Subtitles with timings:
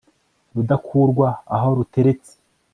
[0.55, 2.33] rudakurwa aho ruteretse